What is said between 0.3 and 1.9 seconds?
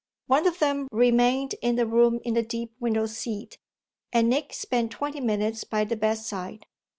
of them remained in the